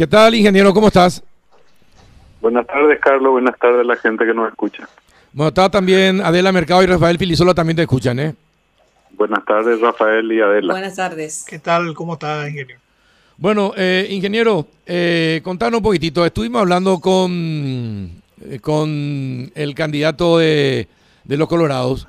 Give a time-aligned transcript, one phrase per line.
[0.00, 0.72] ¿Qué tal, ingeniero?
[0.72, 1.22] ¿Cómo estás?
[2.40, 3.32] Buenas tardes, Carlos.
[3.32, 4.88] Buenas tardes a la gente que nos escucha.
[5.30, 8.34] Bueno, está también Adela Mercado y Rafael Filisola también te escuchan, ¿eh?
[9.10, 10.72] Buenas tardes, Rafael y Adela.
[10.72, 11.44] Buenas tardes.
[11.46, 11.92] ¿Qué tal?
[11.92, 12.80] ¿Cómo está, ingeniero?
[13.36, 16.24] Bueno, eh, ingeniero, eh, contanos un poquitito.
[16.24, 20.88] Estuvimos hablando con, eh, con el candidato de,
[21.24, 22.08] de los Colorados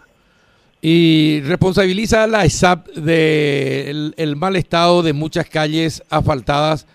[0.82, 6.88] y responsabiliza a la ESAP del el mal estado de muchas calles asfaltadas.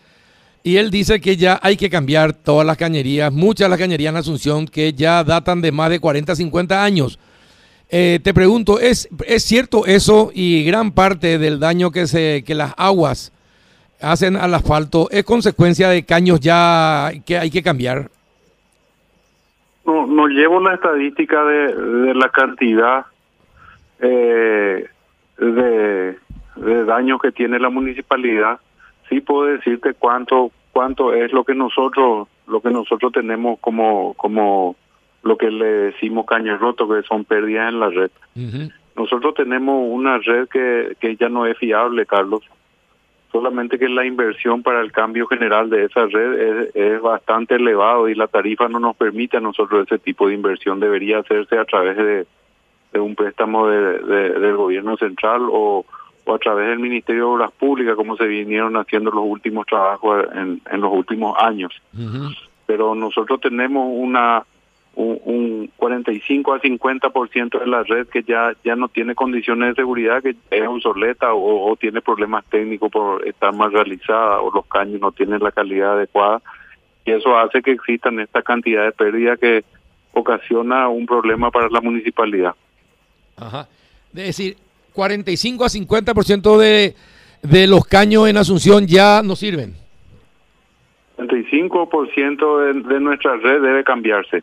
[0.66, 4.12] Y él dice que ya hay que cambiar todas las cañerías, muchas de las cañerías
[4.12, 7.20] en Asunción que ya datan de más de 40, 50 años.
[7.88, 12.56] Eh, te pregunto, ¿es, ¿es cierto eso y gran parte del daño que, se, que
[12.56, 13.32] las aguas
[14.00, 18.10] hacen al asfalto es consecuencia de caños ya que hay que cambiar?
[19.84, 23.06] No, no llevo la estadística de, la cantidad
[24.00, 24.88] eh,
[25.38, 28.58] de daño que tiene la municipalidad.
[29.08, 34.76] Sí puedo decirte cuánto cuánto es lo que nosotros lo que nosotros tenemos como como
[35.22, 38.10] lo que le decimos caño roto que son pérdidas en la red.
[38.94, 42.42] Nosotros tenemos una red que, que ya no es fiable, Carlos.
[43.32, 48.08] Solamente que la inversión para el cambio general de esa red es, es bastante elevado
[48.08, 50.78] y la tarifa no nos permite a nosotros ese tipo de inversión.
[50.78, 52.26] Debería hacerse a través de,
[52.92, 55.84] de un préstamo de, de- del gobierno central o,
[56.26, 60.26] o a través del Ministerio de Obras Públicas, como se vinieron haciendo los últimos trabajos
[60.34, 61.72] en, en los últimos años
[62.66, 64.44] pero nosotros tenemos una
[64.96, 69.82] un, un 45 a 50% de la red que ya ya no tiene condiciones de
[69.82, 74.66] seguridad, que es obsoleta o, o tiene problemas técnicos por estar mal realizada o los
[74.66, 76.42] caños no tienen la calidad adecuada
[77.04, 79.64] y eso hace que existan esta cantidad de pérdida que
[80.12, 82.54] ocasiona un problema para la municipalidad.
[83.36, 83.68] Ajá.
[84.14, 84.56] Es decir,
[84.96, 86.94] 45 a 50% de,
[87.42, 89.74] de los caños en Asunción ya no sirven.
[91.18, 94.42] 35% de, de nuestra red debe cambiarse.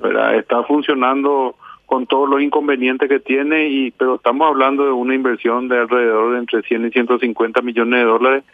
[0.00, 0.36] ¿verdad?
[0.36, 5.68] Está funcionando con todos los inconvenientes que tiene, y pero estamos hablando de una inversión
[5.68, 8.44] de alrededor de entre 100 y 150 millones de dólares.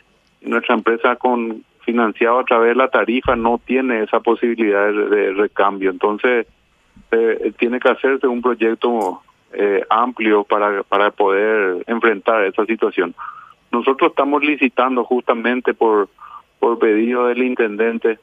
[0.40, 5.08] Y nuestra empresa con financiado a través de la tarifa no tiene esa posibilidad de,
[5.08, 5.90] de recambio.
[5.90, 6.46] Entonces,
[7.12, 9.22] eh, tiene que hacerse un proyecto
[9.52, 13.14] eh, amplio para, para poder enfrentar esa situación.
[13.70, 16.08] Nosotros estamos licitando justamente por,
[16.58, 18.18] por pedido del intendente,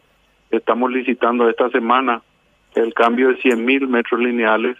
[0.51, 2.21] estamos licitando esta semana
[2.75, 4.77] el cambio de 100 mil metros lineales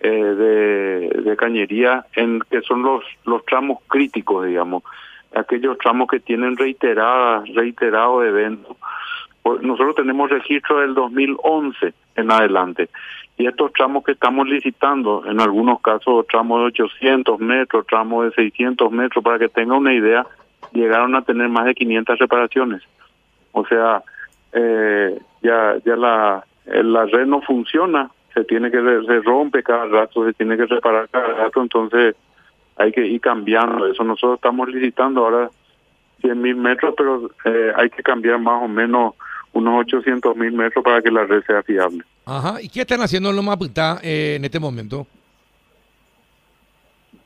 [0.00, 4.82] eh, de, de cañería, en que son los, los tramos críticos, digamos,
[5.34, 8.76] aquellos tramos que tienen reiteradas, reiterado eventos.
[9.62, 12.88] Nosotros tenemos registro del 2011 en adelante
[13.38, 18.32] y estos tramos que estamos licitando, en algunos casos tramos de 800 metros, tramos de
[18.32, 20.26] 600 metros, para que tenga una idea,
[20.72, 22.82] llegaron a tener más de 500 reparaciones.
[23.52, 24.02] O sea,
[24.52, 29.86] eh, ya ya la eh, la red no funciona, se tiene que se rompe cada
[29.86, 32.16] rato, se tiene que reparar cada rato, entonces
[32.76, 34.02] hay que ir cambiando eso.
[34.02, 35.48] Nosotros estamos licitando ahora
[36.22, 39.14] 100 mil metros, pero eh, hay que cambiar más o menos
[39.58, 42.04] unos 800 mil metros para que la red sea fiable.
[42.24, 42.60] Ajá.
[42.60, 45.06] ¿Y qué están haciendo en Loma Pitá eh, en este momento?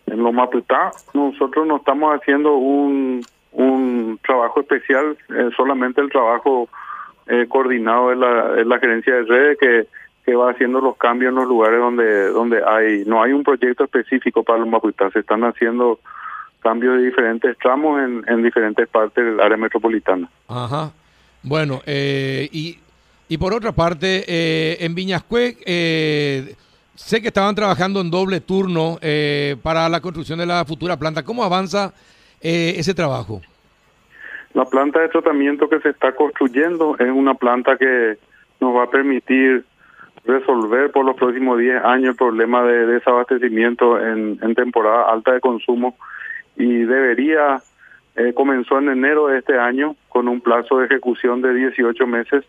[0.06, 6.69] En Loma Pitá, nosotros no estamos haciendo un, un trabajo especial, eh, solamente el trabajo
[7.26, 9.87] eh, coordinado de la, de la gerencia de redes que,
[10.25, 13.84] que va haciendo los cambios en los lugares donde donde hay no hay un proyecto
[13.84, 15.98] específico para Loma Pitá, se están haciendo
[16.62, 20.28] cambios de diferentes tramos en, en diferentes partes del área metropolitana.
[20.48, 20.92] Ajá.
[21.42, 22.78] Bueno, eh, y,
[23.28, 26.54] y por otra parte, eh, en Viñascue, eh,
[26.94, 31.25] sé que estaban trabajando en doble turno eh, para la construcción de la futura planta.
[31.25, 31.92] ¿Cómo avanza
[32.41, 33.41] eh, ese trabajo?
[34.54, 38.19] La planta de tratamiento que se está construyendo es una planta que
[38.60, 39.64] nos va a permitir
[40.24, 45.41] resolver por los próximos 10 años el problema de desabastecimiento en, en temporada alta de
[45.41, 45.97] consumo
[46.56, 47.60] y debería,
[48.17, 52.45] eh, comenzó en enero de este año con un plazo de ejecución de 18 meses,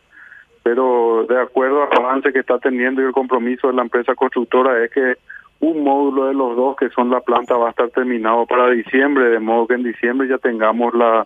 [0.64, 4.84] pero de acuerdo al avance que está teniendo y el compromiso de la empresa constructora
[4.84, 5.16] es que
[5.60, 9.30] un módulo de los dos, que son la planta, va a estar terminado para diciembre,
[9.30, 11.26] de modo que en diciembre ya tengamos la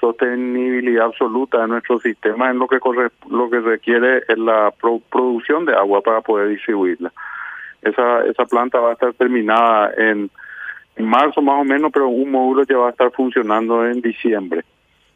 [0.00, 5.00] sostenibilidad absoluta de nuestro sistema en lo que corre, lo que requiere es la pro-
[5.10, 7.12] producción de agua para poder distribuirla.
[7.82, 10.30] Esa esa planta va a estar terminada en,
[10.96, 14.64] en marzo más o menos, pero un módulo ya va a estar funcionando en diciembre.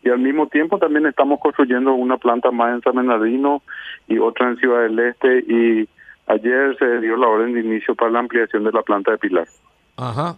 [0.03, 3.63] Y al mismo tiempo también estamos construyendo una planta más en San Bernardino
[4.09, 5.89] y otra en Ciudad del Este y
[6.27, 9.47] ayer se dio la orden de inicio para la ampliación de la planta de Pilar.
[9.97, 10.37] Ajá.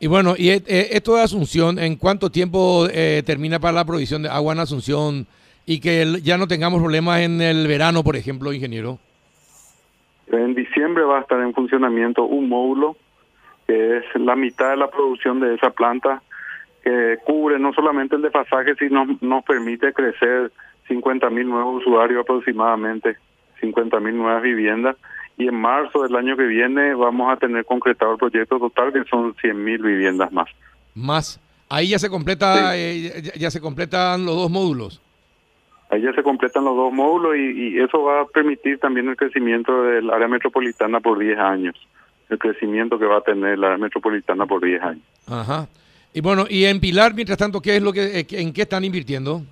[0.00, 4.22] Y bueno, y eh, esto de Asunción, ¿en cuánto tiempo eh, termina para la provisión
[4.22, 5.26] de agua en Asunción
[5.66, 8.98] y que ya no tengamos problemas en el verano, por ejemplo, ingeniero?
[10.28, 12.96] En diciembre va a estar en funcionamiento un módulo
[13.68, 16.22] que es la mitad de la producción de esa planta,
[16.82, 20.50] que cubre no solamente el desfasaje, sino nos permite crecer
[20.88, 23.18] 50 mil nuevos usuarios aproximadamente,
[23.60, 24.96] 50 mil nuevas viviendas.
[25.36, 29.04] Y en marzo del año que viene vamos a tener concretado el proyecto total, que
[29.04, 30.48] son 100 mil viviendas más.
[30.94, 31.38] Más.
[31.68, 35.02] Ahí ya se completa, eh, ya, se completan los dos módulos.
[35.90, 39.16] Ahí ya se completan los dos módulos y, y, eso va a permitir también el
[39.16, 41.76] crecimiento del área metropolitana por 10 años.
[42.28, 45.02] El crecimiento que va a tener la metropolitana por 10 años.
[45.26, 45.66] Ajá.
[46.12, 48.84] Y bueno, y en Pilar, mientras tanto, ¿qué es lo que, eh, en qué están
[48.84, 49.42] invirtiendo?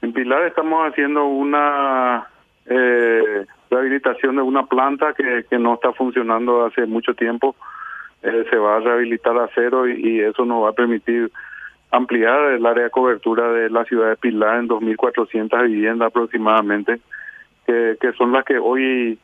[0.00, 2.26] En Pilar estamos haciendo una
[2.66, 7.56] eh, rehabilitación de una planta que, que no está funcionando hace mucho tiempo.
[8.22, 11.30] Eh, se va a rehabilitar a cero y, eso nos va a permitir
[11.90, 17.00] ampliar el área de cobertura de la ciudad de Pilar en 2.400 viviendas aproximadamente,
[17.66, 19.18] que, que son las que hoy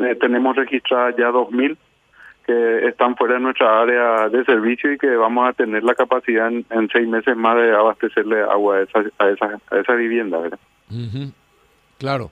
[0.00, 1.76] eh, tenemos registradas ya 2.000
[2.50, 6.48] que están fuera de nuestra área de servicio y que vamos a tener la capacidad
[6.48, 10.58] en, seis meses más de abastecerle agua a esa, a esa, a esa vivienda, ¿verdad?
[11.98, 12.30] Claro.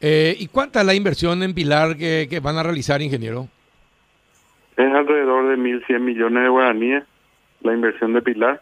[0.00, 3.48] Eh, ¿Y cuánta es la inversión en Pilar que, que van a realizar, ingeniero?
[4.76, 7.04] Es alrededor de 1.100 millones de guaraníes
[7.62, 8.60] la inversión de Pilar.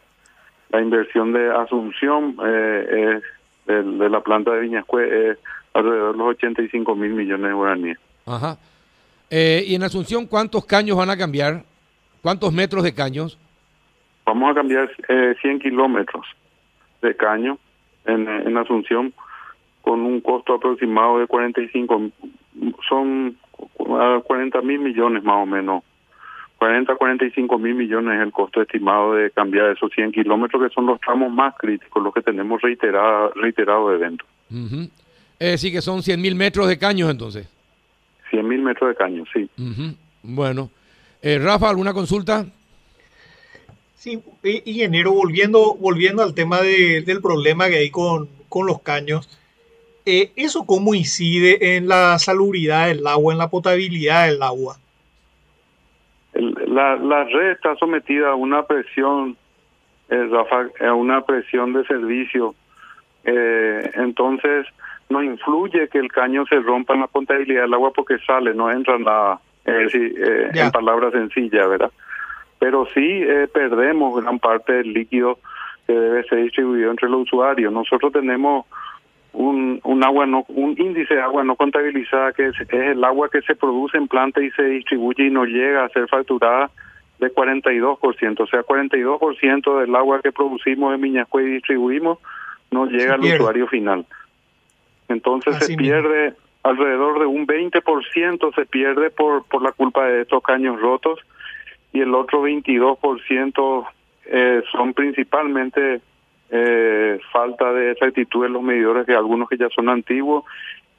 [0.71, 3.23] La inversión de Asunción eh, es
[3.67, 5.39] de, la planta de Viñascue es
[5.75, 7.99] alrededor de los 85 mil millones de guaraníes.
[8.27, 8.57] Ajá.
[9.35, 11.65] Eh, ¿Y en Asunción cuántos caños van a cambiar?
[12.21, 13.39] ¿Cuántos metros de caños?
[14.27, 16.27] Vamos a cambiar eh, 100 kilómetros
[17.01, 17.59] de caño
[18.05, 19.15] en, en Asunción
[19.81, 22.11] con un costo aproximado de 45,
[22.87, 23.39] son
[23.77, 25.83] 40 mil millones más o menos.
[26.59, 30.75] 40 a 45 mil millones es el costo estimado de cambiar esos 100 kilómetros, que
[30.75, 34.27] son los tramos más críticos, los que tenemos reiterado, reiterado de dentro.
[35.39, 37.49] Es decir, que son 100 mil metros de caños entonces.
[38.53, 39.49] 100 mil metros de caño, sí.
[40.23, 40.71] Bueno.
[41.23, 42.45] Eh, Rafa, ¿alguna consulta?
[43.95, 49.39] Sí, ingeniero, volviendo, volviendo al tema del problema que hay con, con los caños,
[50.05, 54.77] eh, ¿eso cómo incide en la salubridad del agua, en la potabilidad del agua?
[56.35, 59.37] la, la red está sometida a una presión,
[60.09, 62.55] eh, Rafa, a una presión de servicio.
[63.25, 64.67] Eh, entonces,
[65.13, 68.71] no influye que el caño se rompa en la potabilidad del agua porque sale, no
[68.71, 71.93] entra nada, eh, eh en palabras sencillas, ¿verdad?
[72.59, 75.39] Pero sí eh, perdemos gran parte del líquido
[75.87, 77.73] que debe ser distribuido entre los usuarios.
[77.73, 78.67] Nosotros tenemos
[79.33, 83.41] un, un agua no un índice de agua no contabilizada que es, el agua que
[83.43, 86.71] se produce en planta y se distribuye y no llega a ser facturada
[87.19, 92.19] de 42%, o sea, 42% del agua que producimos en Miñascue y distribuimos
[92.73, 94.05] no llega al usuario final.
[95.13, 100.43] Entonces se pierde alrededor de un 20% se pierde por por la culpa de estos
[100.43, 101.19] caños rotos
[101.93, 103.87] y el otro 22%
[104.27, 106.01] eh, son principalmente
[106.51, 110.45] eh, falta de exactitud en los medidores de algunos que ya son antiguos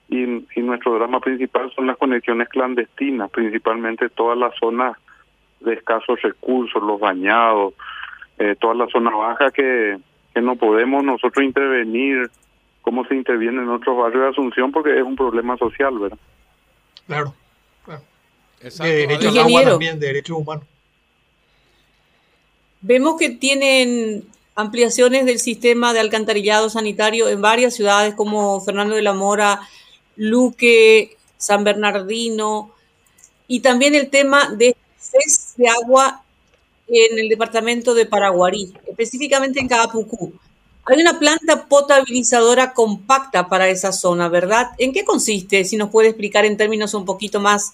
[0.09, 4.97] y, y nuestro drama principal son las conexiones clandestinas, principalmente todas las zonas
[5.61, 7.73] de escasos recursos, los bañados,
[8.37, 9.97] eh, toda la zona baja que,
[10.33, 12.29] que no podemos nosotros intervenir
[12.83, 16.17] cómo se interviene en otros barrios de Asunción porque es un problema social, ¿verdad?
[17.07, 17.33] Claro,
[17.83, 18.03] claro.
[18.61, 20.65] De derechos también, de derechos humanos.
[22.81, 29.01] Vemos que tienen ampliaciones del sistema de alcantarillado sanitario en varias ciudades como Fernando de
[29.01, 29.61] la Mora,
[30.15, 32.71] Luque, San Bernardino,
[33.47, 34.75] y también el tema de
[35.57, 36.23] de agua
[36.87, 40.33] en el departamento de Paraguarí, específicamente en Capucú.
[40.85, 44.71] Hay una planta potabilizadora compacta para esa zona, ¿verdad?
[44.77, 45.63] ¿En qué consiste?
[45.63, 47.73] Si nos puede explicar en términos un poquito más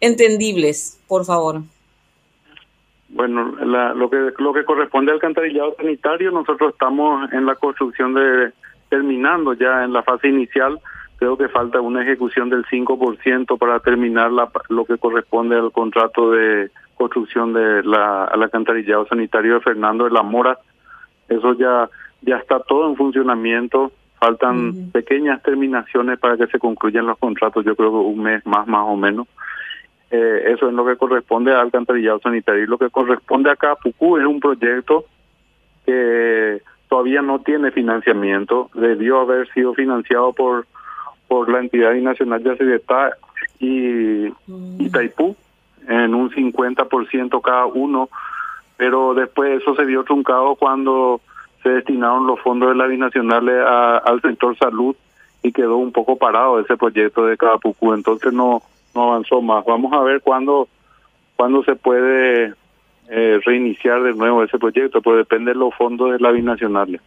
[0.00, 1.62] entendibles, por favor.
[3.08, 3.44] Bueno,
[3.94, 8.52] lo que lo que corresponde al alcantarillado sanitario, nosotros estamos en la construcción de
[8.88, 10.80] terminando ya en la fase inicial.
[11.16, 16.32] Creo que falta una ejecución del 5% para terminar la, lo que corresponde al contrato
[16.32, 20.58] de construcción de la al alcantarillado sanitario de Fernando de la Mora.
[21.28, 21.88] Eso ya
[22.24, 27.76] ya está todo en funcionamiento, faltan pequeñas terminaciones para que se concluyan los contratos, yo
[27.76, 29.26] creo que un mes más más o menos.
[30.10, 32.64] Eh, eso es lo que corresponde al alcantarillado sanitario.
[32.64, 35.06] Y lo que corresponde a Capucú es un proyecto
[35.84, 40.66] que todavía no tiene financiamiento, debió haber sido financiado por
[41.28, 43.16] por la entidad nacional de Acedetá
[43.58, 44.26] y
[44.78, 45.36] Itaipú
[45.88, 48.08] en un 50% cada uno,
[48.76, 51.20] pero después eso se vio truncado cuando
[51.64, 54.94] se destinaron los fondos de la binacionales al sector salud
[55.42, 58.62] y quedó un poco parado ese proyecto de Capucú, entonces no,
[58.94, 59.64] no avanzó más.
[59.64, 60.68] Vamos a ver cuándo,
[61.36, 62.52] cuándo se puede
[63.08, 67.00] eh, reiniciar de nuevo ese proyecto, pues depende de los fondos de la binacionales.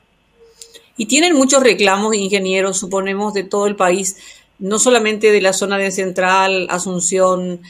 [0.97, 4.17] Y tienen muchos reclamos, ingenieros, suponemos, de todo el país,
[4.57, 7.61] no solamente de la zona de Central, Asunción.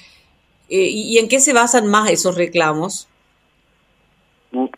[0.70, 3.10] Eh, ¿Y en qué se basan más esos reclamos?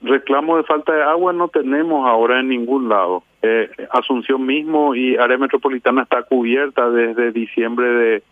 [0.01, 3.23] Reclamos de falta de agua no tenemos ahora en ningún lado.
[3.41, 8.23] Eh, Asunción mismo y área metropolitana está cubierta desde diciembre de,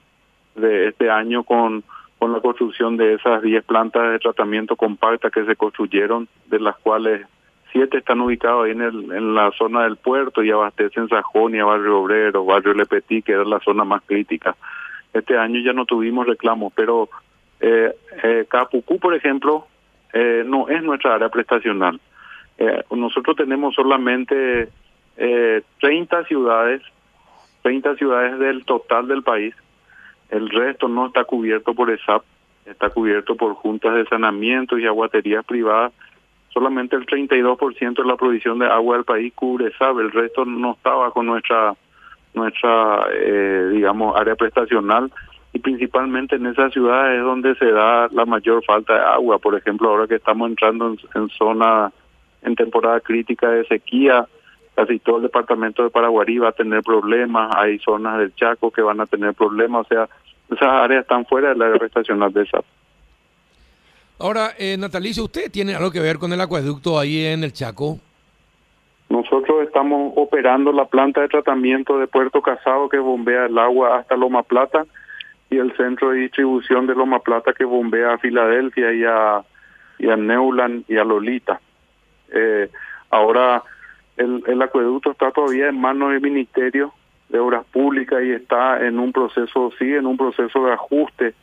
[0.55, 1.83] de este año con,
[2.17, 6.77] con la construcción de esas 10 plantas de tratamiento compacta que se construyeron, de las
[6.77, 7.25] cuales
[7.71, 11.99] siete están ubicados ahí en, el, en la zona del puerto y abastecen Sajonia, Barrio
[11.99, 14.55] Obrero, Barrio Le Petit, que era la zona más crítica.
[15.13, 17.09] Este año ya no tuvimos reclamos, pero
[17.59, 19.67] eh, eh, Capucú, por ejemplo,
[20.13, 21.99] eh, no es nuestra área prestacional.
[22.57, 24.69] Eh, nosotros tenemos solamente
[25.17, 26.81] eh, 30 ciudades,
[27.61, 29.53] 30 ciudades del total del país.
[30.29, 32.23] El resto no está cubierto por ESAP,
[32.65, 35.93] está cubierto por juntas de saneamiento y aguaterías privadas.
[36.49, 40.71] Solamente el 32% de la provisión de agua del país cubre ESAP, el resto no
[40.73, 41.75] está bajo nuestra,
[42.33, 45.11] nuestra eh, digamos, área prestacional
[45.57, 49.39] y principalmente en esas ciudades es donde se da la mayor falta de agua.
[49.39, 51.91] Por ejemplo, ahora que estamos entrando en, zona,
[52.43, 54.27] en temporada crítica de sequía,
[54.75, 58.83] casi todo el departamento de Paraguarí va a tener problemas, hay zonas del Chaco que
[58.83, 60.07] van a tener problemas, o sea,
[60.47, 62.59] esas áreas están fuera del área estacional de esa.
[64.19, 67.97] Ahora, eh, Natalicio, ¿usted tiene algo que ver con el acueducto ahí en el Chaco?
[69.09, 74.15] Nosotros estamos operando la planta de tratamiento de Puerto Casado que bombea el agua hasta
[74.15, 74.85] Loma Plata
[75.49, 79.43] y el centro de distribución de Loma Plata que bombea a Filadelfia y a,
[79.99, 81.61] y a Neuland y a Lolita.
[82.31, 82.69] Eh,
[83.09, 83.63] ahora
[84.17, 86.93] el, el acueducto está todavía en manos del Ministerio
[87.29, 91.33] de Obras Públicas y está en un proceso, sí, en un proceso de ajuste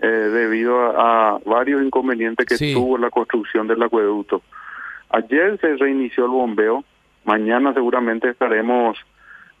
[0.00, 4.42] eh, debido a, varios inconvenientes que tuvo la construcción del acueducto.
[5.10, 6.84] Ayer se reinició el bombeo,
[7.24, 8.96] mañana seguramente estaremos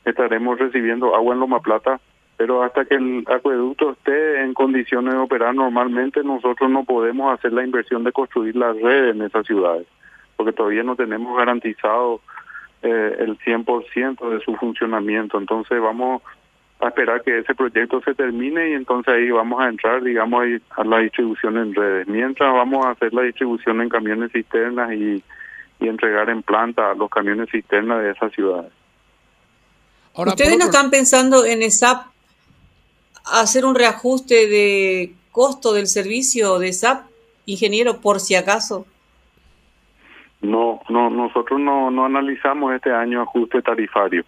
[0.04, 2.00] estaremos recibiendo agua en Loma Plata
[2.38, 7.52] pero hasta que el acueducto esté en condiciones de operar normalmente, nosotros no podemos hacer
[7.52, 9.88] la inversión de construir la red en esas ciudades,
[10.36, 12.20] porque todavía no tenemos garantizado
[12.80, 15.36] eh, el 100% de su funcionamiento.
[15.36, 16.22] Entonces vamos
[16.78, 20.44] a esperar que ese proyecto se termine y entonces ahí vamos a entrar, digamos,
[20.76, 22.06] a la distribución en redes.
[22.06, 25.24] Mientras vamos a hacer la distribución en camiones cisternas y,
[25.80, 28.70] y entregar en planta los camiones cisternas de esas ciudades.
[30.14, 32.12] ¿Ustedes no están pensando en esa
[33.32, 37.06] hacer un reajuste de costo del servicio de SAP,
[37.46, 38.86] ingeniero, por si acaso?
[40.40, 44.24] No, no, nosotros no, no analizamos este año ajuste tarifario.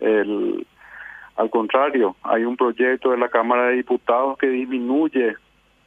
[0.00, 0.66] El,
[1.36, 5.36] al contrario, hay un proyecto de la Cámara de Diputados que disminuye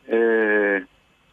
[0.08, 0.86] eh,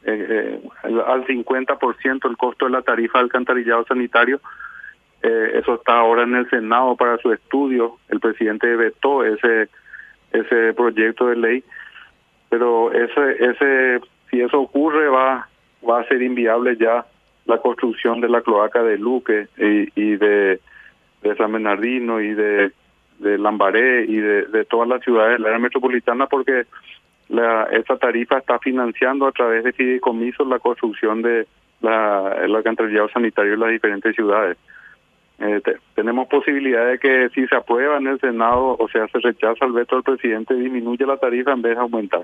[0.04, 4.40] eh, eh al 50% el costo de la tarifa de alcantarillado sanitario.
[5.22, 7.96] Eh, eso está ahora en el Senado para su estudio.
[8.08, 9.68] El presidente vetó ese
[10.34, 11.64] ese proyecto de ley,
[12.48, 14.00] pero ese, ese,
[14.30, 15.48] si eso ocurre va,
[15.88, 17.06] va a ser inviable ya
[17.46, 20.60] la construcción de la cloaca de Luque y, de,
[21.22, 22.72] de San Bernardino y de,
[23.18, 26.64] de Lambaré y de, todas las ciudades de la área metropolitana porque
[27.28, 31.46] la, esta tarifa está financiando a través de fideicomisos la construcción de
[31.80, 34.56] la, el alcantarillado sanitario en las diferentes ciudades.
[35.38, 35.60] Eh,
[35.94, 39.72] tenemos posibilidad de que si se aprueba en el Senado, o sea, se rechaza el
[39.72, 42.22] veto del presidente, disminuye la tarifa en vez de aumentar.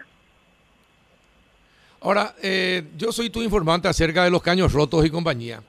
[2.02, 5.60] Ahora, eh, yo soy tu informante acerca de los caños rotos y compañía.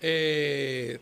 [0.00, 0.98] Eh,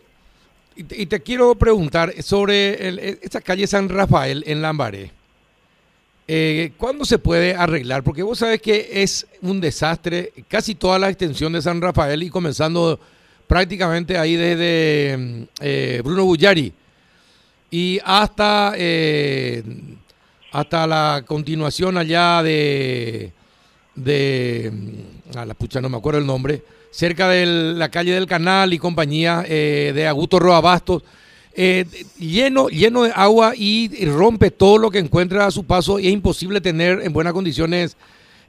[0.76, 5.10] y, te, quiero preguntar sobre el, esta calle San Rafael en Lambaré.
[6.76, 8.02] ¿Cuándo se puede arreglar?
[8.02, 12.30] Porque vos sabes que es un desastre casi toda la extensión de San Rafael y
[12.30, 12.98] comenzando
[13.46, 16.72] prácticamente ahí desde eh, Bruno Bullari
[17.70, 19.62] y hasta, eh,
[20.52, 23.32] hasta la continuación allá de,
[23.94, 24.72] de,
[25.34, 28.78] a la pucha no me acuerdo el nombre, cerca de la calle del Canal y
[28.78, 31.02] compañía eh, de Augusto Roa Bastos,
[32.18, 36.12] lleno, lleno de agua y rompe todo lo que encuentra a su paso y es
[36.12, 37.96] imposible tener en buenas condiciones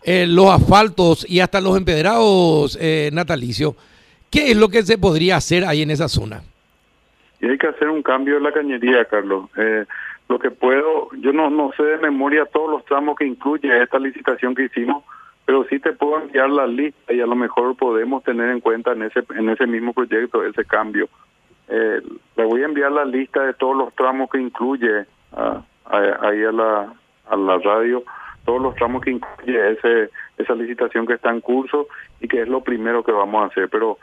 [0.05, 2.77] los asfaltos y hasta los empedrados
[3.13, 3.75] natalicios.
[4.31, 6.41] ¿Qué es lo que se podría hacer ahí en esa zona?
[7.39, 9.49] Y hay que hacer un cambio en la cañería, Carlos.
[9.57, 9.85] Eh,
[10.27, 13.99] lo que puedo, yo no, no sé de memoria todos los tramos que incluye esta
[13.99, 15.03] licitación que hicimos,
[15.45, 18.91] pero sí te puedo enviar la lista y a lo mejor podemos tener en cuenta
[18.91, 21.07] en ese en ese mismo proyecto ese cambio.
[21.69, 22.01] eh,
[22.35, 26.51] le voy a enviar la lista de todos los tramos que incluye ah, ahí a
[26.51, 26.93] la,
[27.29, 28.03] a la radio,
[28.45, 31.87] todos los tramos que incluye ese, esa licitación que está en curso
[32.19, 33.69] y que es lo primero que vamos a hacer.
[33.69, 33.97] Pero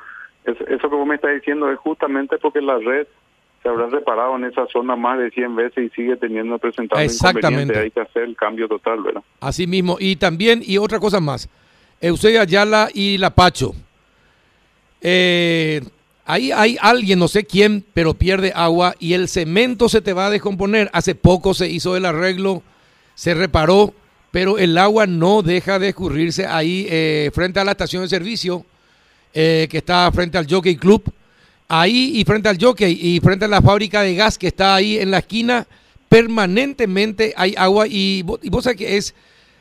[0.45, 3.07] eso que vos me estás diciendo es justamente porque la red
[3.63, 7.79] se habrá reparado en esa zona más de 100 veces y sigue teniendo presentado Exactamente.
[7.79, 9.23] Hay que hacer el cambio total, ¿verdad?
[9.41, 9.97] Así mismo.
[9.99, 11.49] Y también, y otra cosa más,
[11.99, 13.73] Eusebio Ayala y La Pacho.
[15.01, 15.81] Eh,
[16.27, 20.27] ahí hay alguien, no sé quién, pero pierde agua y el cemento se te va
[20.27, 20.91] a descomponer.
[20.93, 22.63] Hace poco se hizo el arreglo,
[23.15, 23.95] se reparó,
[24.31, 28.67] pero el agua no deja de escurrirse ahí eh, frente a la estación de servicio
[29.35, 31.13] eh, que está frente al Jockey Club
[31.69, 34.99] ahí y frente al jockey y frente a la fábrica de gas que está ahí
[34.99, 35.67] en la esquina,
[36.09, 39.15] permanentemente hay agua y, y vos sabés que es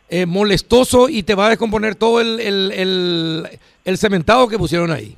[0.10, 3.48] eh, molestoso y te va a descomponer todo el, el,
[3.84, 5.16] el, cementado que pusieron ahí.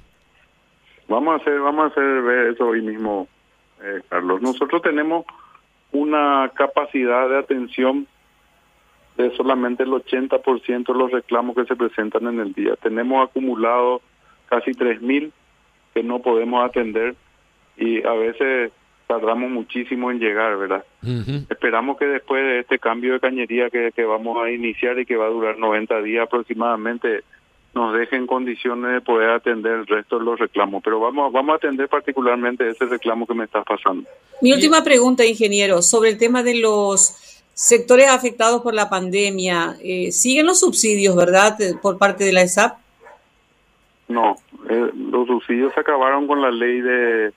[1.09, 3.27] Vamos a hacer, vamos a hacer eso hoy mismo,
[3.83, 4.41] eh, Carlos.
[4.41, 5.25] Nosotros tenemos
[5.91, 8.07] una capacidad de atención
[9.17, 12.75] de solamente el 80% de los reclamos que se presentan en el día.
[12.81, 14.01] Tenemos acumulado
[14.55, 15.31] casi 3.000
[15.93, 17.15] que no podemos atender
[17.77, 18.71] y a veces
[19.07, 20.83] tardamos muchísimo en llegar, ¿verdad?
[21.49, 25.15] Esperamos que después de este cambio de cañería que, que vamos a iniciar y que
[25.15, 27.23] va a durar 90 días aproximadamente,
[27.75, 30.81] nos dejen condiciones de poder atender el resto de los reclamos.
[30.83, 34.09] Pero vamos, vamos a atender particularmente ese reclamo que me está pasando.
[34.41, 39.75] Mi última pregunta, ingeniero, sobre el tema de los sectores afectados por la pandemia.
[39.83, 42.84] Eh, ¿Siguen los subsidios, verdad, por parte de la ESAP?
[44.07, 44.35] No,
[44.69, 47.33] eh, los subsidios se acabaron con la ley de,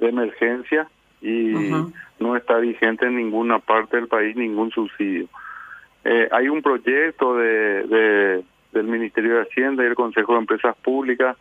[0.00, 0.88] emergencia
[1.20, 1.54] y
[2.18, 5.28] no está vigente en ninguna parte del país ningún subsidio.
[6.04, 11.36] Eh, hay un proyecto de, del Ministerio de Hacienda y el Consejo de Empresas Públicas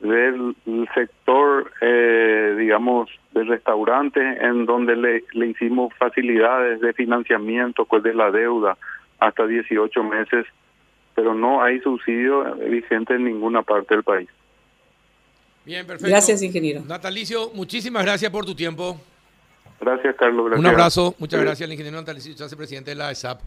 [0.00, 0.56] del
[0.92, 8.12] sector, eh, digamos, de restaurantes, en donde le, le hicimos facilidades de financiamiento pues de
[8.12, 8.76] la deuda
[9.20, 10.46] hasta 18 meses
[11.14, 14.28] pero no hay subsidio vigente en ninguna parte del país.
[15.64, 16.10] Bien, perfecto.
[16.10, 16.82] Gracias, ingeniero.
[16.86, 19.00] Natalicio, muchísimas gracias por tu tiempo.
[19.80, 20.58] Gracias, Carlos.
[20.58, 21.14] Un abrazo.
[21.18, 23.40] Muchas gracias al ingeniero Natalicio presidente de la ESAP.